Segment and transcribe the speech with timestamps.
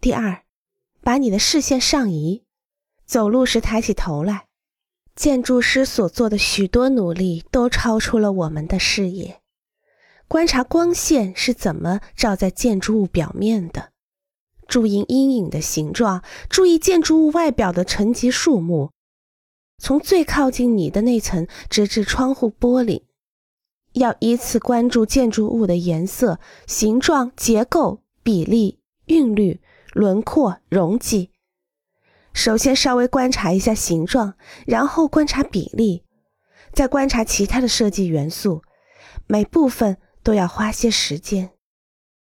[0.00, 0.44] 第二，
[1.02, 2.42] 把你的视线上移，
[3.04, 4.46] 走路时抬起头来。
[5.14, 9.42] 建筑师所做的许多努力都超出了我们的视野。
[10.26, 13.90] 观察光线是怎么照在建筑物表面的，
[14.66, 18.92] 注意阴影的形状，注意建筑物外表的层级数目，
[19.76, 23.02] 从最靠近你的那层直至窗户玻璃。
[23.92, 29.60] 要依次关注建筑物的颜色、形状、结构、比例、韵律、
[29.92, 31.30] 轮廓、容积。
[32.32, 34.34] 首先稍微观察一下形状，
[34.66, 36.04] 然后观察比例，
[36.72, 38.62] 再观察其他的设计元素。
[39.26, 41.50] 每部分都要花些时间。